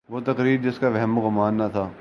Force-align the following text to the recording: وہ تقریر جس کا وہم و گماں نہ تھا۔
وہ 0.09 0.19
تقریر 0.25 0.61
جس 0.61 0.79
کا 0.79 0.87
وہم 0.87 1.17
و 1.17 1.21
گماں 1.21 1.51
نہ 1.51 1.63
تھا۔ 1.71 1.89